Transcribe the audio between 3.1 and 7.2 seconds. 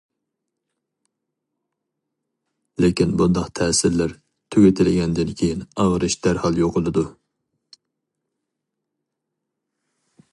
بۇنداق تەسىرلەر تۈگىتىلگەندىن كېيىن، ئاغرىش دەرھال يوقىلىدۇ.